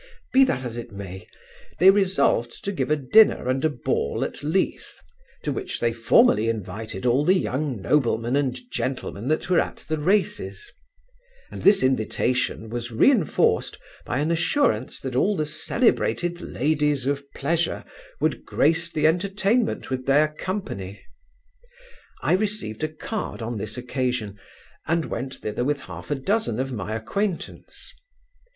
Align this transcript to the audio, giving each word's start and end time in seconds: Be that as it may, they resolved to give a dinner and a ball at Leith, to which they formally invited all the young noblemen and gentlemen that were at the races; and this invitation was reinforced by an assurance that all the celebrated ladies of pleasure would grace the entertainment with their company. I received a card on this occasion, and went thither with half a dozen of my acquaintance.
Be 0.33 0.43
that 0.45 0.63
as 0.65 0.77
it 0.77 0.91
may, 0.91 1.27
they 1.77 1.91
resolved 1.91 2.63
to 2.65 2.71
give 2.71 2.89
a 2.89 2.95
dinner 2.95 3.47
and 3.47 3.63
a 3.63 3.69
ball 3.69 4.23
at 4.23 4.41
Leith, 4.41 4.99
to 5.43 5.51
which 5.51 5.79
they 5.79 5.93
formally 5.93 6.49
invited 6.49 7.05
all 7.05 7.23
the 7.23 7.35
young 7.35 7.79
noblemen 7.83 8.35
and 8.35 8.57
gentlemen 8.71 9.27
that 9.27 9.47
were 9.47 9.59
at 9.59 9.85
the 9.87 9.99
races; 9.99 10.71
and 11.51 11.61
this 11.61 11.83
invitation 11.83 12.67
was 12.69 12.91
reinforced 12.91 13.77
by 14.03 14.17
an 14.17 14.31
assurance 14.31 14.99
that 15.01 15.15
all 15.15 15.35
the 15.37 15.45
celebrated 15.45 16.41
ladies 16.41 17.05
of 17.05 17.23
pleasure 17.33 17.83
would 18.19 18.43
grace 18.43 18.91
the 18.91 19.05
entertainment 19.05 19.91
with 19.91 20.07
their 20.07 20.29
company. 20.29 20.99
I 22.23 22.33
received 22.33 22.83
a 22.83 22.87
card 22.89 23.43
on 23.43 23.59
this 23.59 23.77
occasion, 23.77 24.39
and 24.87 25.05
went 25.05 25.35
thither 25.35 25.63
with 25.63 25.81
half 25.81 26.09
a 26.09 26.15
dozen 26.15 26.59
of 26.59 26.71
my 26.71 26.95
acquaintance. 26.95 27.93